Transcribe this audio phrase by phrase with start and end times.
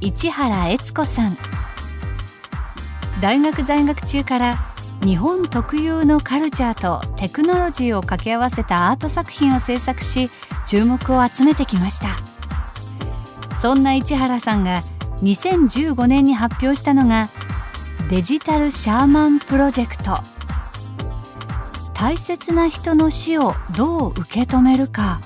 [0.00, 1.36] 市原悦子さん。
[3.20, 4.68] 大学在学中から
[5.02, 10.30] 日本特有のカルチャーとテクノロジーを掛け合わせたアート作品を制作し
[10.66, 12.18] 注目を集めてきました。
[13.58, 14.82] そんな市原さんが
[15.22, 17.30] 2015年に発表したのが
[18.10, 20.18] デジタルシャーマンプロジェクト。
[21.94, 25.20] 大切な人の死をどう受け止めるか。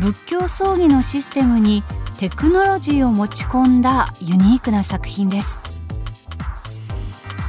[0.00, 1.82] 仏教葬儀のシステムに
[2.18, 5.60] テクノロジーを持ち込んだユニークな作品です。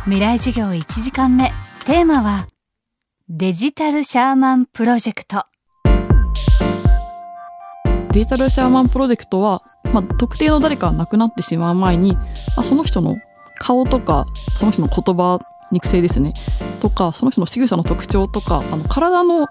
[0.03, 1.51] 未来授業1時間目。
[1.85, 2.47] テーマは
[3.27, 5.45] デジタルシャーマンプロジェクト。
[8.11, 12.21] デジタルシャーマンプロジェクトは、まあ、特定の誰かが亡くなってしまう前に、ま
[12.57, 13.15] あ、その人の
[13.57, 15.39] 顔とかその人の言葉
[15.71, 16.35] 肉声ですね。
[16.79, 19.47] とかその人の仕草の特徴とかあの体の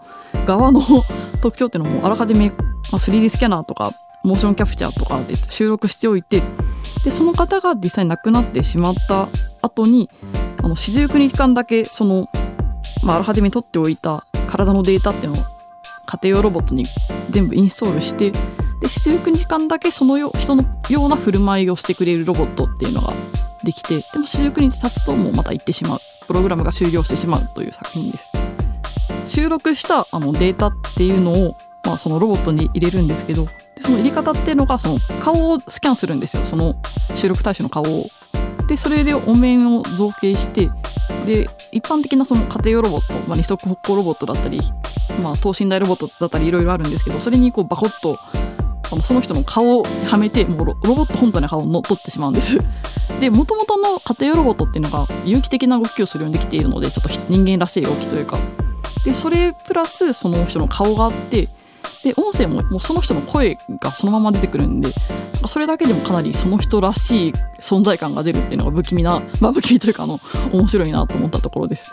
[0.47, 0.81] 側の
[1.43, 2.55] 特徴っていうのもあらかじめ、ま
[2.93, 3.91] あ、3D スキャナーとか
[4.29, 6.43] モーションキャプチャーとかで収録しておいて
[7.05, 9.29] でその方が実際亡くなってしまった
[9.63, 10.11] 後に
[10.63, 12.29] あの四十九日間だけその、
[13.03, 15.45] まあ、あらかじめ取っておいた体のデータっていうのを
[16.07, 16.85] 家庭用ロボットに
[17.31, 23.15] 全部インストールしてで四十九日間だけそのよ人のような振る舞いをしてくれるロボットっていうのが
[23.65, 28.33] できてでも四十九日経つともうまた行ってしまうプログラムが終了してしまうという作品です。
[29.29, 33.47] 収録したあのデータっていうのを、まあ、そのロボットに入れるんですけど
[33.81, 36.75] その入れ方っていうのがその顔をスキャンするんですよその
[37.15, 38.09] 収録対象の顔を。
[38.67, 40.69] でそれでお面を造形して
[41.25, 44.61] で一般的なその家庭用ロボット、まあ、二足歩行ロボットだったり、
[45.23, 48.19] まあ、等身大ロボットだったりいろいろあるんですけどそれにこうバコッと
[48.91, 52.59] あのその人の顔をはめてもうロボット本体の顔を乗っ取ってしまうんです。
[53.21, 58.39] でもともとの家庭用ロボットっていうのが有機的な動きをするようにできているのでちょっと人間らしい動きというか
[59.05, 61.49] でそれプラスその人の顔があって
[62.03, 64.93] で音声ももうその人の声がそのまま出てくるんで
[65.47, 70.21] それだけでもかなりその人らしい存在感が出るっていうのが不気味な、 まあ、不気味というかあの
[70.53, 71.91] 面白いなと思ったところです。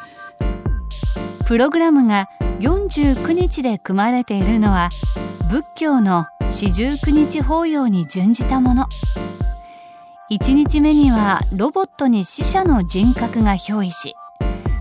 [1.46, 2.28] プログラムが
[2.60, 4.90] 49日で組まれているのは
[5.48, 8.88] 仏教の四十九日法要に準じたもの。
[10.32, 14.16] 1日目にはロボットに死者の人格が憑依し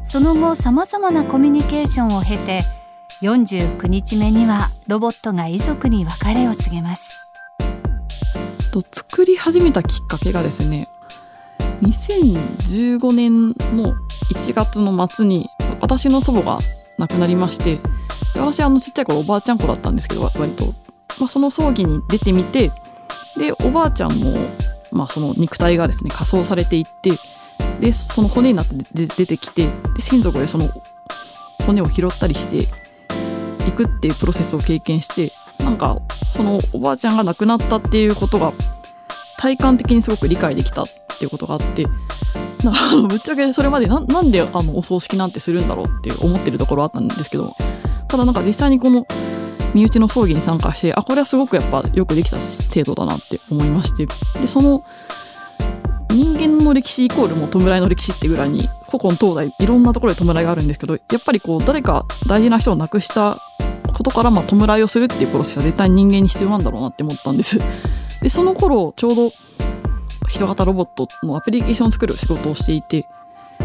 [0.02, 2.62] その後さまざまなコミュニケーションを経て
[3.22, 7.24] 49日目にはロボットが遺族に別れを告げます。
[8.74, 10.88] と作り始めたきっかけがですね
[11.82, 13.94] 2015年の
[14.32, 15.48] 1月の末に
[15.80, 16.58] 私の祖母が
[16.98, 17.78] 亡くなりまして
[18.34, 20.74] 私あのちっちゃい頃おばあちゃん子だったんですけど割と、
[21.20, 22.72] まあ、その葬儀に出てみて
[23.38, 24.48] でおばあちゃんの,、
[24.90, 27.12] まあその肉体がですね仮装されていって
[27.78, 30.68] でその骨になって出てきてで親族でその
[31.64, 32.66] 骨を拾ったりして
[33.68, 36.00] いくっていうプロセスを経験してなんか
[36.36, 38.52] そのおばあちゃんが亡くなったっていうことが
[39.38, 40.86] 体感的にすごく理解できたっ
[41.18, 41.86] ていうことがあって
[42.64, 47.54] なんかぶっちゃけそれまでなんであのお葬式なんてするんだろうって思ってるところあったんですけど
[48.08, 49.06] ただなんか実際にこの
[49.74, 54.06] 身内の葬儀に参加してあこれはすごくやっぱよくできた制度だなって思いまして
[54.40, 54.84] でその
[56.10, 63.38] 人間の歴史イコールも弔いの歴史ってぐらいに古今東西いろんなところで弔いがあるんですけどやっぱりこう誰か大事な人を亡くした
[63.94, 67.58] ことからまあ弔いをするっていうプロセスは絶対人間に必要なんだろうなって思ったんです。
[68.22, 69.32] でその頃ちょうど
[70.28, 73.06] 人型ロボットのアプリケーションを作る仕事をしていて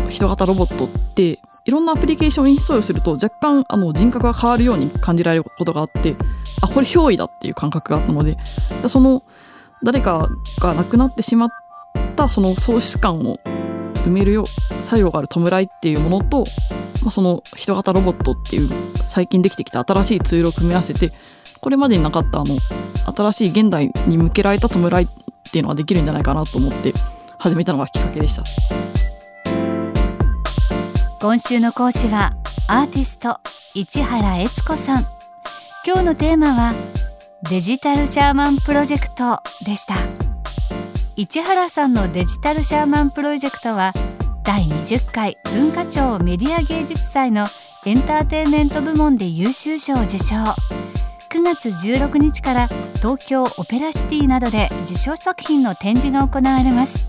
[0.09, 6.15] 人型ロボットっていろんなアプリケーションをインストールすると若干あの人格が変わるように感じられることがあって
[6.61, 8.37] あこれ憑依だっていう感覚があったので
[8.87, 9.23] その
[9.83, 10.27] 誰か
[10.59, 11.49] が亡くなってしまっ
[12.15, 13.39] たその喪失感を
[14.05, 14.45] 埋めるよ
[14.81, 16.43] 作用がある弔いっていうものと
[17.01, 21.13] まあ、その人型ロボットっていう最近できてきた新しいツールを組み合わせて
[21.61, 22.57] これまでになかったあの
[23.15, 25.07] 新しい現代に向けられた弔いっ
[25.51, 26.93] ていうのができるんじゃないかなと思って
[27.37, 28.43] 始めたのがきっかけでした。
[31.21, 32.33] 今週の講師は
[32.67, 33.39] アーティスト
[33.73, 35.05] 市原悦子さん。
[35.85, 36.73] 今日のテーマは
[37.49, 39.95] デジタルシャーマンプロジェクトでした。
[41.17, 43.93] 市原さんのデジタルシャーマンプロジェクトは
[44.49, 47.45] 第20回文化庁メディア芸術祭の
[47.85, 50.37] エンターテインメント部門で優秀賞を受賞。
[51.29, 57.05] 9月16日から東京オペラシティなどで受賞作品の展示が行われます。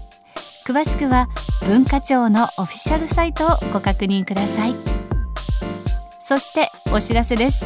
[0.67, 1.29] 詳しくは
[1.67, 4.77] 文化庁のオフィシャルサイトをご確認ください。
[6.19, 7.65] そしてお知らせです。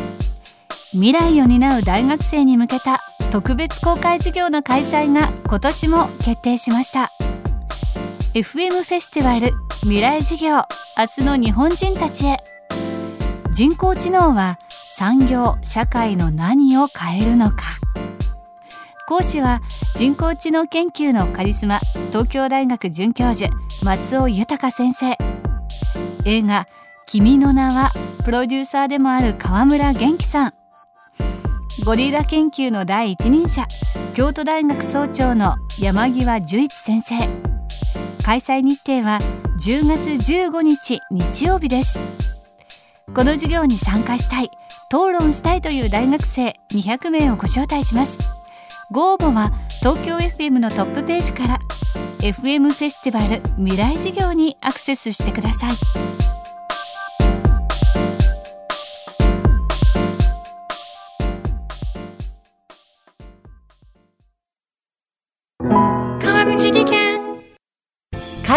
[0.92, 3.00] 未来を担う大学生に向けた
[3.32, 7.10] 特別公開授業の開催が今年も決定しました。
[8.34, 10.56] FM フェスティバル未来授業
[10.96, 12.38] 明日の日本人たちへ。
[13.52, 14.58] 人工知能は
[14.96, 17.56] 産業社会の何を変えるのか。
[19.06, 19.60] 講師は
[19.94, 23.50] 人工知能研究のカリスマ東京大学准教授
[23.82, 25.18] 松尾豊先生。
[26.24, 26.66] 映画
[27.06, 27.92] 「君の名は」
[28.24, 30.54] プロデューサーでもある川村元気さん。
[31.84, 33.66] ゴリラ研究の第一人者
[34.14, 37.14] 京都大学総長の山際十一先生。
[38.24, 39.18] 開催日程は
[39.56, 42.00] 10月15日日曜日です。
[43.14, 44.50] この授業に参加したい
[44.88, 48.18] 討論したいという大学生200名をご招待します。
[48.90, 51.58] ご応募は東京 FM のトップページから
[52.18, 56.33] FM フェスティバル未来事業にアクセスしてください。